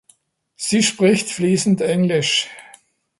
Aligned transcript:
Sie 0.55 0.81
spricht 0.81 1.29
fließend 1.29 1.79
Englisch. 1.81 2.49